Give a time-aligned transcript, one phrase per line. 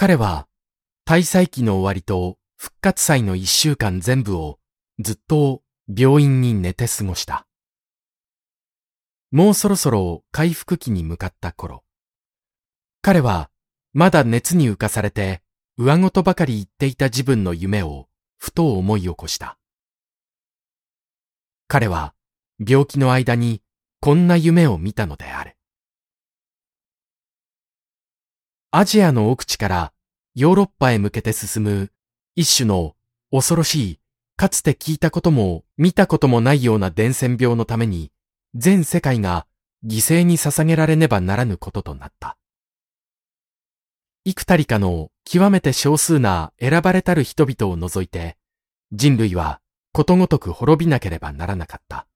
[0.00, 0.46] 彼は、
[1.04, 4.60] 大祭期の終わりと復活祭の一週間全部を
[5.00, 5.62] ずっと
[5.92, 7.48] 病院に寝て過ごした。
[9.32, 11.82] もうそろそろ回復期に向かった頃、
[13.02, 13.50] 彼は
[13.92, 15.42] まだ熱に浮かされて
[15.76, 18.06] 上ごとばかり言っていた自分の夢を
[18.36, 19.58] ふと思い起こした。
[21.66, 22.14] 彼は
[22.64, 23.62] 病気の間に
[24.00, 25.57] こんな夢を見たのである。
[28.70, 29.92] アジアの奥地から
[30.34, 31.90] ヨーロッパへ向けて進む
[32.34, 32.96] 一種の
[33.30, 34.00] 恐ろしい、
[34.36, 38.12] かつて聞いたことも見たこともないような伝染病のために
[38.54, 39.46] 全世界が
[39.86, 42.36] 犠牲に捧げられねばならぬこととなった。
[44.26, 48.36] 幾たりかの極めて少数な選ばれたる人々を除いて、
[48.92, 49.62] 人類は
[49.94, 52.06] ことごとく滅びなければならなかった。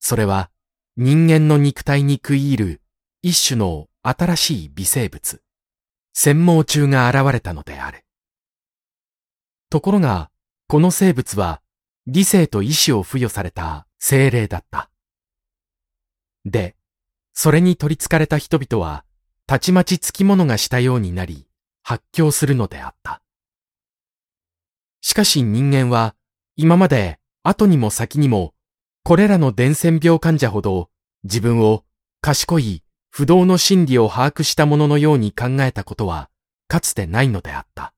[0.00, 0.50] それは
[0.96, 2.82] 人間の肉体に食い入る
[3.20, 5.40] 一種の新しい微生物、
[6.12, 8.04] 専門虫が現れたのである。
[9.70, 10.30] ところが、
[10.68, 11.62] この生物は
[12.06, 14.90] 理性と意志を付与された精霊だった。
[16.44, 16.76] で、
[17.32, 19.06] それに取り憑かれた人々は、
[19.46, 21.48] たちまちつきものがしたようになり、
[21.82, 23.22] 発狂するのであった。
[25.00, 26.14] しかし人間は、
[26.56, 28.52] 今まで後にも先にも、
[29.02, 30.90] これらの伝染病患者ほど
[31.22, 31.84] 自分を
[32.20, 32.83] 賢い
[33.16, 36.30] 不動の真理を把握したもののように考えたことは
[36.66, 37.94] かつてないのであった。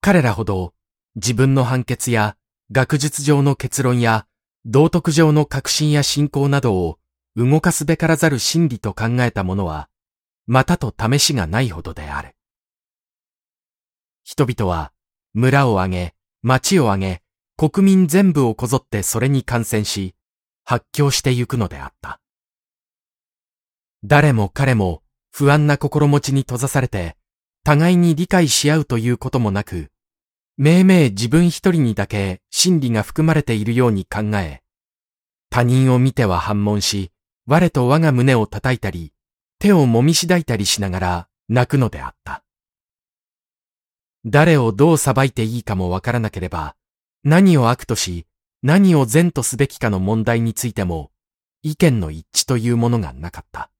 [0.00, 0.74] 彼らほど
[1.14, 2.36] 自分の判決や
[2.72, 4.26] 学術上の結論や
[4.64, 6.98] 道徳上の確信や信仰などを
[7.36, 9.88] 動かすべからざる真理と考えたものは、
[10.48, 12.34] またと試しがないほどである。
[14.24, 14.90] 人々は
[15.32, 17.22] 村を挙げ、町を挙げ、
[17.56, 20.16] 国民全部をこぞってそれに感染し、
[20.64, 22.18] 発狂してゆくのであった。
[24.04, 27.16] 誰も彼も不安な心持ちに閉ざされて、
[27.64, 29.90] 互いに理解し合うということもなく、
[30.56, 34.62] めいめい自分一人にだけ真理が含まれているように考え、
[35.50, 37.10] 他人を見ては反問し、
[37.46, 39.12] 我と我が胸を叩いたり、
[39.58, 42.44] 手を揉みしだいたりしながら泣くのであった。
[44.24, 46.76] 誰をどう裁いていいかもわからなければ、
[47.24, 48.26] 何を悪とし、
[48.62, 51.10] 何を善とすべきかの問題についても、
[51.62, 53.71] 意見の一致というものがなかった。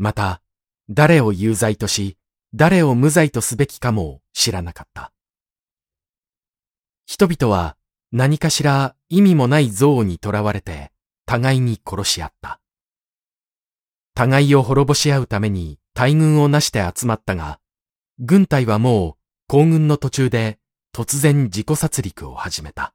[0.00, 0.40] また、
[0.88, 2.16] 誰を有罪とし、
[2.54, 5.12] 誰を無罪とすべきかも知らなかった。
[7.04, 7.76] 人々は
[8.10, 10.90] 何かしら意味もない憎悪にとらわれて、
[11.26, 12.62] 互いに殺し合った。
[14.14, 17.60] 互いを滅ぼし合うために大軍をなして集まったが、
[18.18, 19.14] 軍隊はもう
[19.48, 20.58] 行軍の途中で
[20.94, 22.94] 突然自己殺戮を始めた。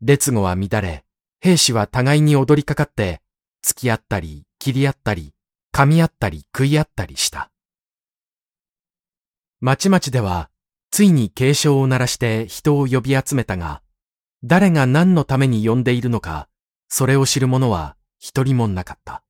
[0.00, 1.04] 列語は乱れ、
[1.40, 3.20] 兵士は互いに踊りかかって、
[3.66, 5.34] 付き合ったり、切り合ったり、
[5.72, 7.50] 噛み合ったり、食い合ったりした。
[9.60, 10.50] 町々では、
[10.92, 13.82] ついに警鐘を鳴らして人を呼び集めたが、
[14.44, 16.48] 誰が何のために呼んでいるのか、
[16.88, 19.24] それを知る者は一人もなかった。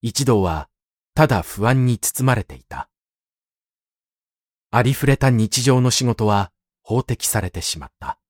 [0.00, 0.68] 一同は
[1.14, 2.88] ただ不安に包まれていた。
[4.70, 6.52] ありふれた日常の仕事は
[6.82, 8.20] 法的されてしまった。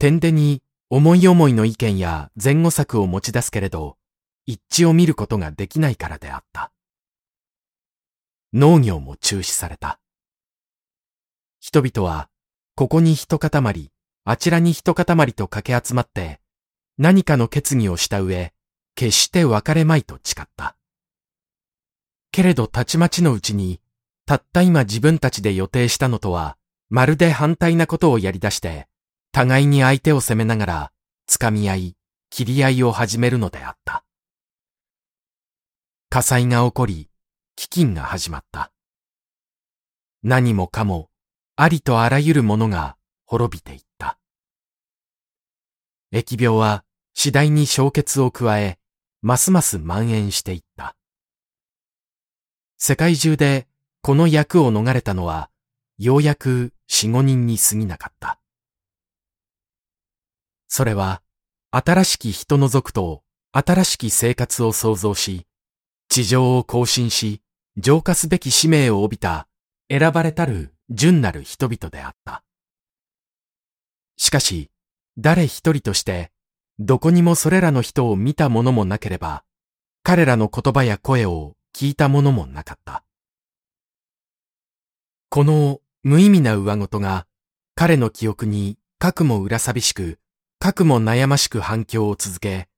[0.00, 0.62] 点でに
[0.92, 3.96] 思い思いの意見や前後策を持ち出すけれど、
[4.44, 6.72] 一致を見ることができないからであった。
[8.52, 10.00] 農業も中止された。
[11.60, 12.28] 人々は、
[12.74, 13.92] ここに一塊、
[14.24, 16.40] あちらに一塊と駆け集まって、
[16.98, 18.52] 何かの決議をした上、
[18.96, 20.76] 決して別れまいと誓った。
[22.32, 23.80] けれどたちまちのうちに、
[24.26, 26.56] たった今自分たちで予定したのとは、
[26.88, 28.89] まるで反対なことをやり出して、
[29.32, 30.92] 互いに相手を責めながら、
[31.28, 31.96] 掴み合い、
[32.30, 34.04] 切り合いを始めるのであった。
[36.08, 37.08] 火災が起こり、
[37.56, 38.72] 飢饉が始まった。
[40.22, 41.08] 何もかも、
[41.54, 42.96] ありとあらゆるものが
[43.26, 44.18] 滅びていった。
[46.12, 48.78] 疫病は次第に消血を加え、
[49.22, 50.96] ますます蔓延していった。
[52.78, 53.68] 世界中で
[54.02, 55.50] この役を逃れたのは、
[55.98, 58.39] ようやく四五人に過ぎなかった。
[60.72, 61.20] それは、
[61.72, 65.48] 新しき人の族と新しき生活を創造し、
[66.08, 67.42] 地上を更新し、
[67.76, 69.48] 浄化すべき使命を帯びた
[69.90, 72.44] 選ばれたる純なる人々であった。
[74.16, 74.70] しかし、
[75.18, 76.30] 誰一人として、
[76.78, 79.42] どこにもそれらの人を見たものもなければ、
[80.04, 83.02] 彼らの言葉や声を聞いたものもなかった。
[85.30, 87.26] この無意味な上事が
[87.74, 90.19] 彼の記憶にかくも裏寂しく、
[90.60, 92.68] かくも悩ましく反響を続け、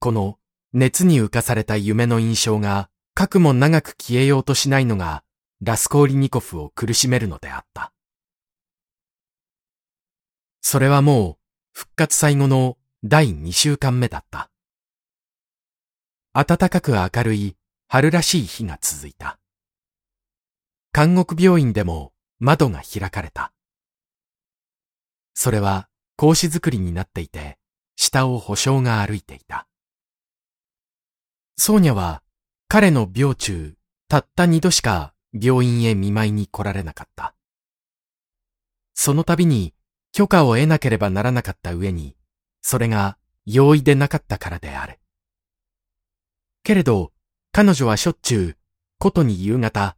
[0.00, 0.38] この
[0.74, 5.24] 熱に浮かされた夢の印象が、かくも長く消えようとしないのが、
[5.62, 7.90] ラスコーリニコフを苦しめるのであった。
[10.60, 11.36] それはもう、
[11.72, 14.50] 復活最後の第2週間目だった。
[16.34, 17.56] 暖かく明るい
[17.88, 19.38] 春らしい日が続いた。
[20.92, 23.54] 監獄病院でも窓が開かれた。
[25.32, 25.88] それは
[26.22, 27.58] 格子作りになっていて、
[27.96, 29.66] 下を保証が歩いていた。
[31.56, 32.22] ソーニャは
[32.68, 33.74] 彼の病中、
[34.06, 37.34] たった二度しか病院へ見舞いに来られなかった。
[38.94, 39.74] その度に
[40.12, 42.14] 許可を得なければならなかった上に、
[42.60, 45.00] それが容易でなかったからである。
[46.62, 47.10] けれど、
[47.50, 48.56] 彼女はしょっちゅう、
[49.00, 49.96] ことに夕方、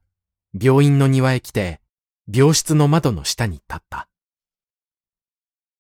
[0.59, 1.83] 病院の庭へ来て、
[2.33, 4.09] 病室の窓の下に立った。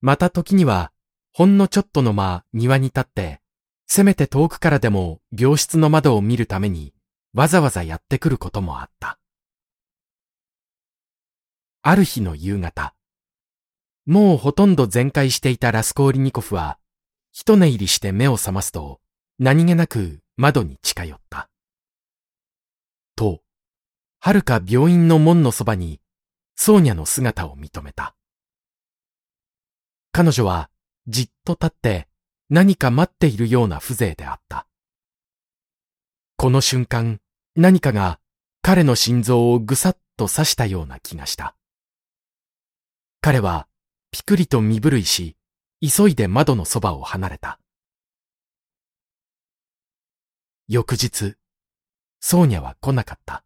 [0.05, 0.93] また時には、
[1.33, 3.41] ほんのちょっとの間庭に立って、
[3.87, 6.93] せめて遠くからでも病室の窓を見るために、
[7.33, 9.19] わざわざやってくることもあった。
[11.81, 12.95] ある日の夕方、
[14.05, 16.79] もうほとんど全開していたラスコーリニコフは、
[17.33, 19.01] 一寝入りして目を覚ますと、
[19.39, 21.49] 何気なく窓に近寄った。
[23.17, 23.41] と、
[24.21, 26.03] 遥か病院の門のそばに、
[26.56, 28.15] ソーニャの姿を認めた。
[30.17, 30.71] 彼女は
[31.09, 32.07] じっと立って
[32.49, 34.69] 何か待っているような風情であった。
[36.37, 37.19] この瞬間、
[37.57, 38.21] 何かが
[38.63, 41.57] 彼の心臓をぐさっと刺したような気がした。
[43.23, 43.67] 彼は
[44.13, 45.37] ピクリと身震いし、
[45.81, 47.59] 急いで窓のそばを離れた。
[50.69, 51.35] 翌日、
[52.21, 53.43] ソーニャは来なかった。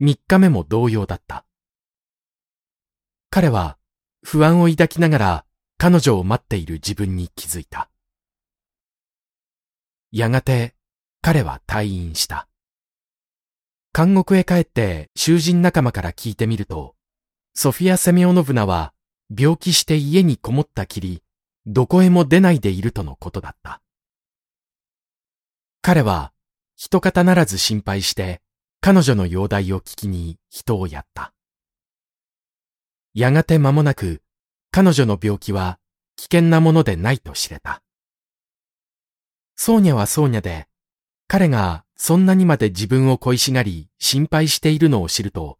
[0.00, 1.46] 三日目も同様だった。
[3.30, 3.78] 彼は
[4.22, 5.44] 不安を抱きながら
[5.78, 7.90] 彼女を待っている自分に気づいた。
[10.12, 10.74] やがて
[11.22, 12.48] 彼は退院した。
[13.94, 16.94] 監獄へ帰って囚人仲間から聞いてみると、
[17.54, 18.92] ソフィア・セミオノブナは
[19.36, 21.22] 病気して家にこもったきり、
[21.66, 23.80] どこへも出ないでいるとのことだった。
[25.82, 26.32] 彼は、
[26.76, 28.40] 一方ならず心配して、
[28.80, 31.32] 彼女の容体を聞きに人をやった。
[33.14, 34.22] やがて間もなく、
[34.70, 35.78] 彼女の病気は
[36.16, 37.82] 危険なものでないと知れた。
[39.56, 40.68] ソーニャはソーニャで、
[41.26, 45.58] 彼がそんなにまで自分を恋しがり心配しているのを知ると、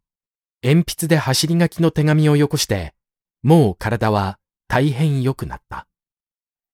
[0.62, 2.94] 鉛筆で走り書きの手紙をよこして、
[3.42, 4.38] もう体は
[4.68, 5.86] 大変良くなった。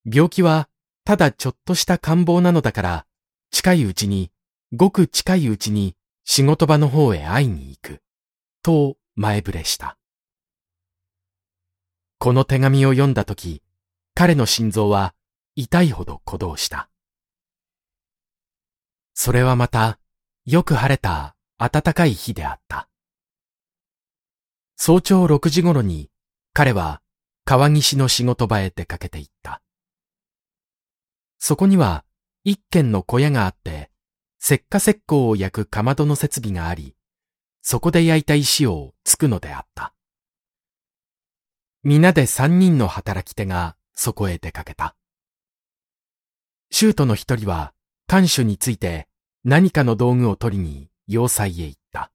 [0.05, 0.69] 病気は
[1.07, 3.07] ただちょっとした感冒なのだから、
[3.53, 4.33] 近いうちに、
[4.73, 5.95] ごく近いうちに
[6.25, 8.03] 仕事場の方へ会いに行く、
[8.65, 9.97] と前触れした。
[12.19, 13.63] この手紙を読んだとき、
[14.15, 15.15] 彼の心臓は
[15.55, 16.89] 痛いほど鼓動した。
[19.15, 19.99] それはまた、
[20.45, 22.89] よく晴れた暖かい日であった。
[24.77, 26.11] 早朝6時頃に
[26.53, 27.01] 彼は
[27.45, 29.63] 川岸の仕事場へ出かけて行った。
[31.39, 32.05] そこには
[32.45, 33.91] 一軒の小屋があって、
[34.41, 36.95] 石化石膏を焼くかまどの設備があり、
[37.63, 39.96] そこで焼いた石をつくのであった。
[41.89, 44.97] 皆で三人の働き手がそこへ出かけた。
[46.69, 47.75] シュートの一人は、
[48.09, 49.07] 看守について
[49.45, 52.11] 何かの道具を取りに要塞へ行った。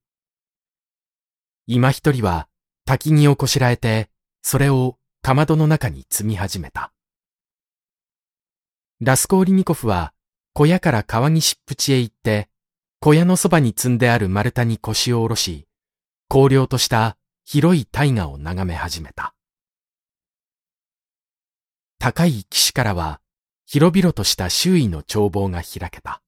[1.68, 2.50] 今一人は
[2.86, 4.10] 焚き木をこしらえて、
[4.42, 6.92] それをかまどの中に積み始めた。
[9.00, 10.14] ラスコーリニコフは
[10.54, 12.50] 小屋から川岸っぷちへ行って、
[13.00, 15.66] 小屋のそばに積んである丸太に腰を下ろし、
[16.28, 19.31] 荒涼とした広い大河を眺め始めた。
[22.02, 23.22] 高い岸からは、
[23.68, 26.24] 広々とした周囲の眺望が開けた。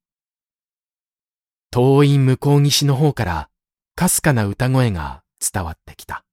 [1.71, 3.49] 遠い向こう岸の方から、
[3.95, 6.25] かすかな歌声が伝わってきた。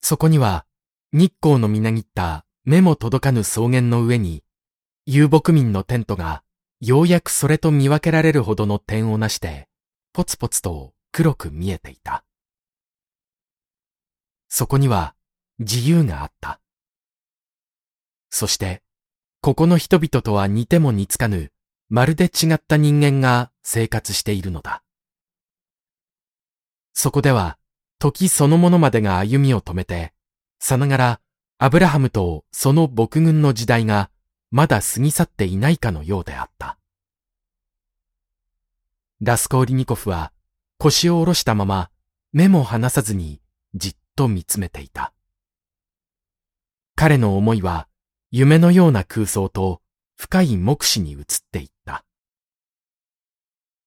[0.00, 0.66] そこには、
[1.12, 4.42] 日光のみなぎった目も届かぬ草原の上に、
[5.06, 6.42] 遊牧民のテントが、
[6.80, 9.68] ようやくそれと見分けられるほどの点をなして、
[10.12, 12.24] ポツポツと黒く見えていた。
[14.48, 15.14] そこには
[15.60, 16.60] 自由があった。
[18.36, 18.82] そして、
[19.42, 21.52] ここの人々とは似ても似つかぬ、
[21.88, 24.82] まるで違った人間が生活しているのだ。
[26.92, 27.58] そこでは、
[28.00, 30.12] 時そのものまでが歩みを止めて、
[30.58, 31.20] さながら、
[31.58, 34.10] アブラハムとその牧軍の時代が
[34.50, 36.76] まだ過ぎ去っていないかのようであった。
[39.20, 40.32] ラスコーリニコフは
[40.78, 41.88] 腰を下ろしたまま
[42.32, 43.40] 目も離さずに
[43.76, 45.12] じっと見つめていた。
[46.96, 47.86] 彼の思いは
[48.36, 49.80] 夢のような空想と
[50.16, 52.04] 深い目視に移っていった。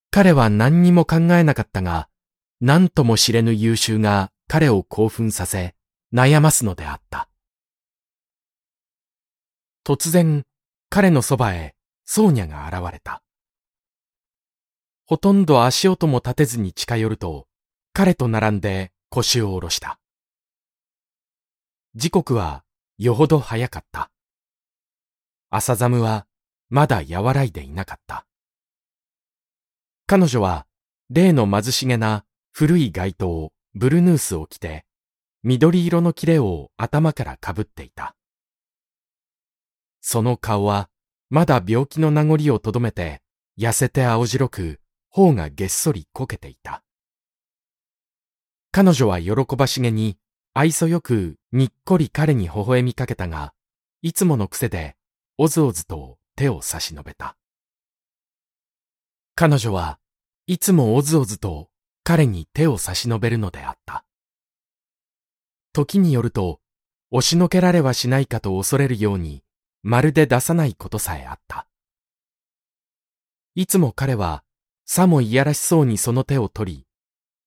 [0.09, 2.07] 彼は何にも考えなかったが、
[2.61, 5.75] 何とも知れぬ優秀が彼を興奮させ、
[6.13, 7.27] 悩ますのであった。
[9.85, 10.45] 突然、
[10.89, 11.75] 彼のそばへ、
[12.05, 13.21] ソーニャが現れた。
[15.07, 17.47] ほとんど足音も立てずに近寄ると、
[17.91, 19.99] 彼と並んで腰を下ろした。
[21.95, 22.63] 時刻は
[22.97, 24.09] よほど早かった。
[25.49, 26.27] 朝寒は
[26.69, 28.25] まだ和らいでいなかった。
[30.05, 30.65] 彼女は
[31.09, 34.83] 例の貧しげな古い街灯、ブルヌースを着て、
[35.43, 38.15] 緑色の切れを頭からかぶっていた。
[40.01, 40.89] その顔は、
[41.29, 43.21] まだ病気の名残をとどめて、
[43.57, 46.83] 痩せて青白く、頬がげっそりこけていた。
[48.71, 50.17] 彼女は喜ばしげに、
[50.53, 53.53] 愛想よくにっこり彼に微笑みかけたが、
[54.01, 54.96] いつもの癖で、
[55.39, 57.37] おずおずと手を差し伸べた。
[59.35, 59.99] 彼女は
[60.47, 61.69] いつもおずおずと
[62.03, 64.03] 彼に手を差し伸べるのであった。
[65.73, 66.59] 時によると、
[67.11, 69.43] 押しのけられはしないかと恐れるように、
[69.83, 71.67] まるで出さないことさえあった。
[73.53, 74.43] いつも彼は、
[74.85, 76.87] さもいやらしそうにその手を取り、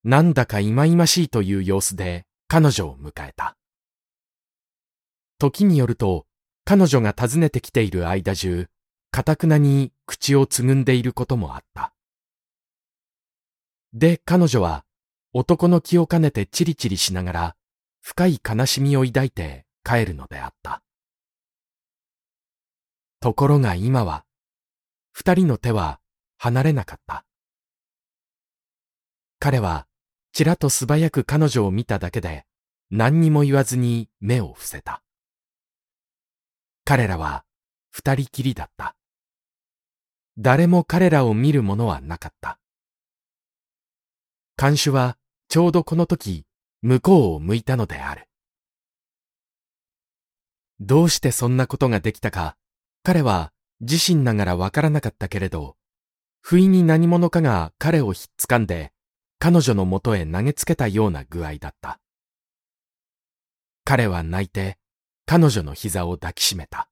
[0.05, 3.57] なんだか忌々しいという様子で彼女を迎えた。
[5.39, 6.27] 時によると、
[6.71, 8.69] 彼女が訪ねてきている間中、
[9.11, 11.93] かたくなに口をつぐんでいることもあった。
[13.93, 14.85] で、彼女は、
[15.33, 17.57] 男の気を兼ねてチリチリしながら、
[18.01, 20.81] 深い悲しみを抱いて帰るのであった。
[23.19, 24.25] ところが今は、
[25.11, 25.99] 二人の手は
[26.39, 27.25] 離れなかった。
[29.41, 29.89] 彼は、
[30.33, 32.47] ちらっと素早く彼女を見ただけで、
[32.93, 35.03] 何にも言わずに目を伏せた。
[36.85, 37.45] 彼らは
[37.91, 38.97] 二人きりだった。
[40.39, 42.59] 誰も彼らを見るものはなかった。
[44.57, 45.17] 看守は
[45.49, 46.47] ちょうどこの時、
[46.83, 48.29] 向こうを向いたのである。
[50.81, 52.57] どうしてそんなことができたか、
[53.03, 55.77] 彼は自身ながらわからなかったけれど、
[56.41, 58.93] 不意に何者かが彼をひっつかんで、
[59.39, 62.01] 彼女のもとへ投げつけたような具合だった。
[63.85, 64.79] 彼は泣いて、
[65.33, 66.91] 彼女の膝を抱きしめた。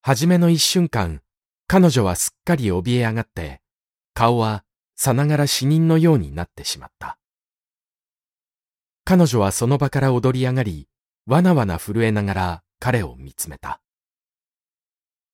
[0.00, 1.20] はじめの一瞬間、
[1.66, 3.60] 彼女はすっかり怯え上がって、
[4.14, 4.64] 顔は
[4.96, 7.18] さながら死人のようになってしまった。
[9.04, 10.88] 彼女はその場から踊り上がり、
[11.26, 13.82] わなわな震えながら彼を見つめた。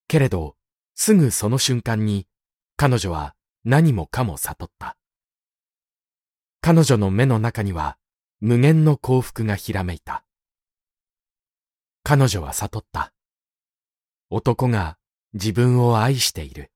[0.09, 0.57] けれど、
[0.97, 2.26] すぐその瞬間に、
[2.76, 4.97] 彼女は何もかも悟った。
[6.62, 7.97] 彼女の目の中には
[8.40, 10.25] 無限の幸福がひらめいた。
[12.09, 13.12] 彼女は悟った。
[14.31, 14.97] 男が
[15.35, 16.73] 自分を愛している。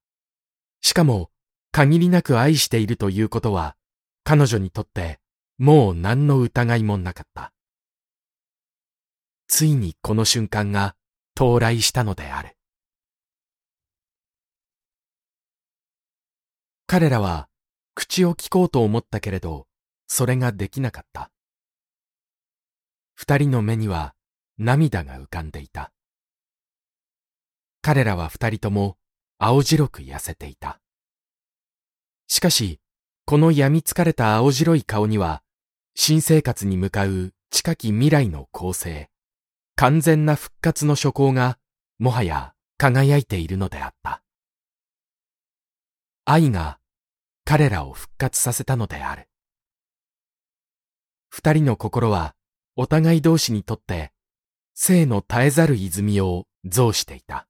[0.83, 1.31] しかも、
[1.71, 3.75] 限りなく愛しているということは、
[4.25, 5.21] 彼女にとって
[5.57, 7.51] もう何の疑いもなかった。
[9.49, 10.97] ついにこの瞬間が
[11.35, 12.55] 到来したのである。
[16.87, 17.49] 彼らは
[17.95, 19.67] 口を聞こうと思ったけれど、
[20.09, 21.31] それができなかった。
[23.15, 24.15] 二人の目には
[24.62, 25.92] 涙が浮かんでいた。
[27.81, 28.97] 彼らは二人とも
[29.38, 30.81] 青白く痩せていた。
[32.28, 32.78] しかし、
[33.25, 35.42] この病みつかれた青白い顔には、
[35.97, 39.11] 新生活に向かう近き未来の構成、
[39.75, 41.59] 完全な復活の諸行が、
[41.99, 44.23] もはや輝いているのであった。
[46.25, 46.78] 愛が
[47.45, 49.28] 彼らを復活させたのである。
[51.31, 52.37] 二人の心は
[52.76, 54.12] お互い同士にとって
[54.75, 57.47] 生の絶えざる泉を増していた。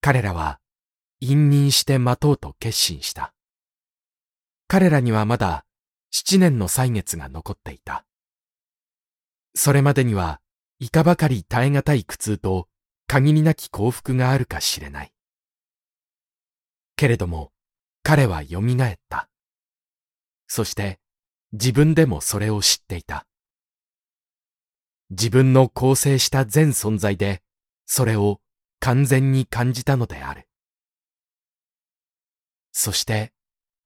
[0.00, 0.60] 彼らは
[1.20, 3.32] 隠忍して待とうと決心した。
[4.66, 5.64] 彼らにはまだ
[6.10, 8.04] 七年の歳月が残っていた。
[9.54, 10.40] それまでには、
[10.78, 12.68] いかばかり耐え難い苦痛と
[13.06, 15.12] 限りなき幸福があるかしれない。
[16.96, 17.52] けれども、
[18.02, 19.28] 彼は蘇った。
[20.48, 20.98] そして、
[21.52, 23.26] 自分でもそれを知っていた。
[25.14, 27.42] 自分の構成した全存在で、
[27.84, 28.40] それを
[28.80, 30.48] 完全に感じたのである。
[32.72, 33.34] そして、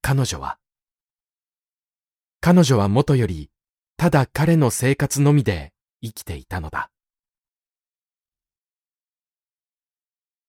[0.02, 0.58] 彼女は、
[2.40, 3.50] 彼女は元より、
[3.96, 6.92] ただ彼の生活のみで生きていたのだ。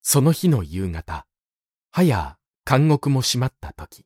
[0.04, 1.26] その日の夕方、
[1.90, 2.38] はや
[2.70, 4.06] 監獄も閉まった時、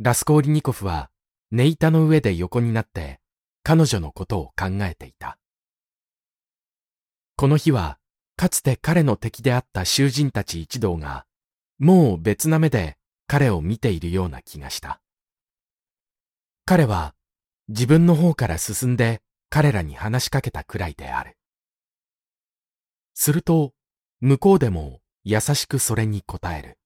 [0.00, 1.08] ラスコーリニコフは
[1.52, 3.19] 寝板の上で横になって
[3.62, 5.38] 彼女のことを考えていた。
[7.36, 7.98] この日は
[8.36, 11.26] かつて彼の敵であった囚人たち一同が、
[11.78, 15.00] もう別な目で彼を見ているような気がした。
[16.64, 17.14] 彼は
[17.68, 21.36] 自分の方から進んで彼らに話しかけたくらいである。
[23.14, 23.72] すると、
[24.20, 26.78] 向こうでも優しくそれに答える。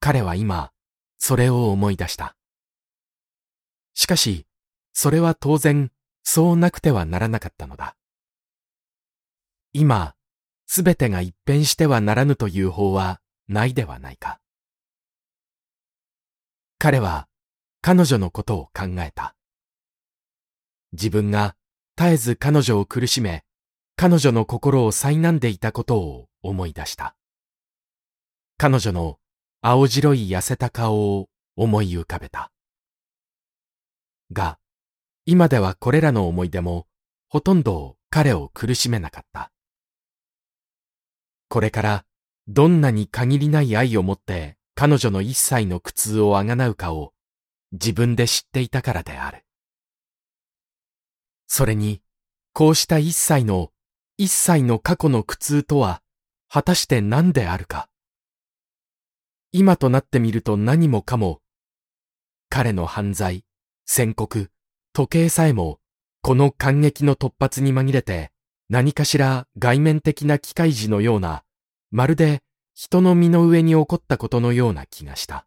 [0.00, 0.72] 彼は今、
[1.18, 2.36] それを思い出した。
[3.94, 4.46] しかし、
[4.92, 5.90] それは当然、
[6.22, 7.96] そうなくてはならなかったのだ。
[9.72, 10.14] 今、
[10.66, 14.40] すべてが一変してはならぬという法はないではないか。
[16.78, 17.28] 彼は
[17.80, 19.34] 彼女のことを考えた。
[20.92, 21.56] 自分が
[21.96, 23.44] 絶えず彼女を苦しめ、
[23.96, 27.16] 彼女の心を災難でいたことを思い出した。
[28.56, 29.18] 彼女の
[29.60, 32.50] 青白い痩せた顔を思い浮かべた。
[34.32, 34.58] が、
[35.24, 36.86] 今ではこれらの思い出も
[37.28, 39.50] ほとんど彼を苦しめなかった。
[41.48, 42.04] これから
[42.48, 47.12] どんなに限りない愛を持って彼女の一切の苦痛をあがなうかを
[47.72, 49.44] 自分で知っていたからである。
[51.46, 52.02] それに、
[52.52, 53.72] こうした一切の、
[54.18, 56.02] 一切の過去の苦痛とは、
[56.48, 57.88] 果たして何であるか。
[59.52, 61.40] 今となってみると何もかも、
[62.50, 63.44] 彼の犯罪、
[63.86, 64.50] 宣告、
[64.94, 65.80] 時計さえも、
[66.20, 68.30] この感激の突発に紛れて、
[68.68, 71.44] 何かしら外面的な機械児のような、
[71.90, 72.42] まるで
[72.74, 75.46] 人の身の上に起こったことのような気がした。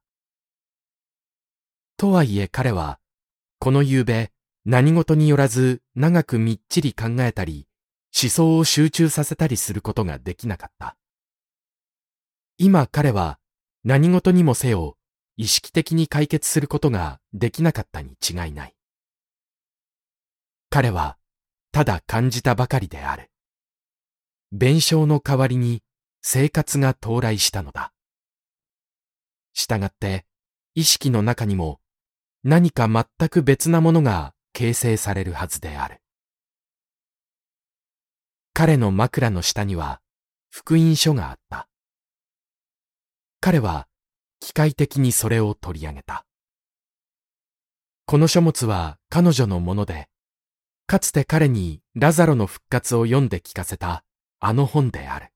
[1.97, 2.99] とはいえ彼は、
[3.59, 4.31] この夕べ
[4.65, 7.67] 何事によらず長くみっちり考えたり、
[8.19, 10.97] 思想を集中させたりすることができなかった。
[12.57, 13.37] 今彼は
[13.83, 14.97] 何事にもせよ
[15.37, 18.74] 意識的に解決することができなかったに違いない。
[20.75, 21.17] 彼は
[21.71, 23.31] ただ感じたばかりである。
[24.51, 25.81] 弁償の代わりに
[26.21, 27.93] 生活が到来したのだ。
[29.53, 30.25] したがって
[30.73, 31.79] 意識の中にも
[32.43, 36.01] 何か全く別なものが形成されるはずである。
[38.53, 40.01] 彼の枕の下には
[40.49, 41.69] 福音書があった。
[43.39, 43.87] 彼は
[44.41, 46.25] 機械的にそれを取り上げた。
[48.05, 50.09] この書物は彼女のもので、
[50.87, 54.03] かつて彼にラザロの復活を読んで聞かせた
[54.39, 55.31] あの本である。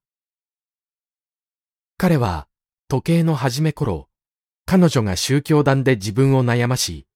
[1.98, 2.48] 彼は
[2.88, 4.10] 時計の初め頃、
[4.66, 7.08] 彼女が宗教団で自分を悩まし、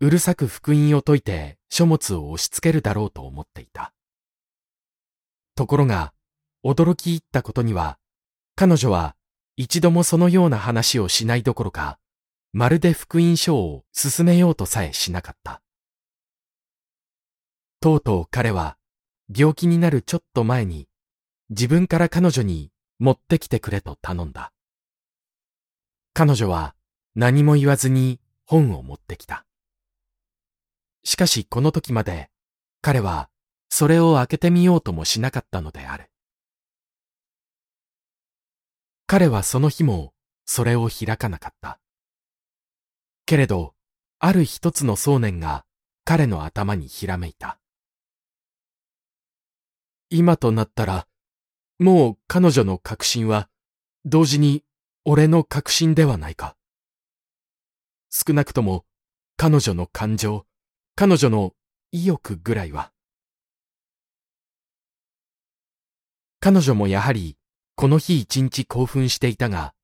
[0.00, 3.94] うるさく福音を解いて書物を押し付けるだろうと思っていた。
[5.54, 6.12] ところが、
[6.64, 7.98] 驚き入ったことには、
[8.54, 9.16] 彼女は
[9.56, 11.98] 一度もそのような話をしないどころか、
[12.52, 15.62] まるで福音書を進めようとさえしなかった。
[17.80, 18.76] とうとう彼は
[19.34, 20.88] 病気になるちょっと前に
[21.50, 24.52] 自分から彼女に持ってきてくれと頼んだ。
[26.12, 26.74] 彼女は
[27.14, 29.46] 何も言わずに本を持ってきた。
[31.04, 32.30] しかしこの時まで
[32.80, 33.28] 彼は
[33.68, 36.10] それを開けてみようともしなかったのである。
[39.06, 40.12] 彼はその日も
[40.44, 41.78] それを開かなかった。
[43.24, 43.74] けれど、
[44.18, 45.64] ある一つの想念が
[46.04, 47.57] 彼の頭にひらめいた。
[50.10, 51.06] 今となったら、
[51.78, 53.48] もう彼女の確信は
[54.04, 54.64] 同時に
[55.04, 56.56] 俺の確信ではないか。
[58.10, 58.86] 少なくとも
[59.36, 60.46] 彼女の感情、
[60.94, 61.52] 彼女の
[61.92, 62.90] 意欲ぐらいは。
[66.40, 67.36] 彼女もやはり
[67.74, 69.74] この日一日興奮していたが、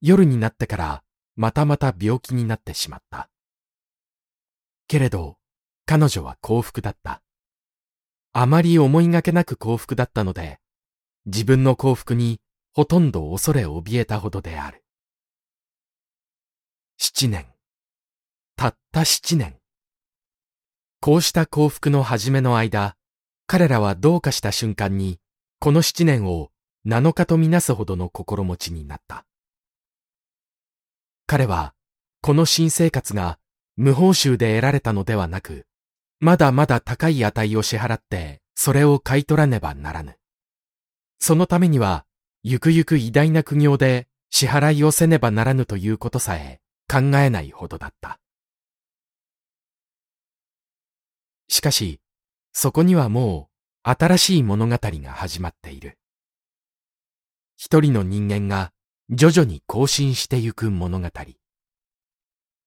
[0.00, 1.02] 夜になってから
[1.36, 3.30] またまた病気になってしまった。
[4.88, 5.38] けれど、
[5.86, 7.22] 彼女は幸福だった。
[8.32, 10.60] あまり思いがけなく幸福だったので、
[11.26, 12.40] 自分の幸福に
[12.72, 14.84] ほとんど恐れ怯えたほどである。
[16.96, 17.46] 七年。
[18.56, 19.56] たった七年。
[21.00, 22.96] こうした幸福の始めの間、
[23.46, 25.18] 彼らはどうかした瞬間に、
[25.58, 26.50] この七年を
[26.84, 29.26] 七日とみなすほどの心持ちになった。
[31.26, 31.74] 彼は、
[32.22, 33.38] この新生活が
[33.76, 35.66] 無報酬で得られたのではなく、
[36.20, 40.18] まだまだ高い値を支払って、それを買い取らねばならぬ。
[41.18, 42.04] そのためには、
[42.42, 48.20] ゆくゆく偉大な苦行で支払いをせねばならぬということさえ考えないほどだった。
[51.48, 52.00] しかし、
[52.52, 53.48] そこにはも
[53.84, 55.98] う新しい物語が始まっている。
[57.56, 58.72] 一人の人間が
[59.08, 61.08] 徐々に更新してゆく物語。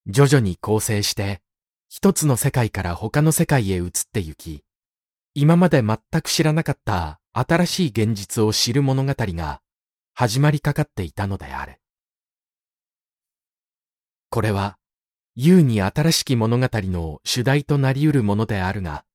[0.07, 1.41] 徐々に構成して
[1.95, 4.63] 一つの世界から他の世界へ移ってゆき、
[5.35, 9.61] 今まで全く知らなかった新しい現実を知る物語が
[10.15, 11.79] 始まりかかっていたのである。
[14.31, 14.79] これは、
[15.35, 19.05] 優に新しき物語の主題となり得るものであるが、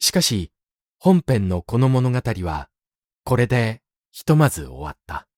[0.00, 0.50] しかし、
[0.98, 2.68] 本編のこの物語は、
[3.22, 5.28] これでひとまず終わった。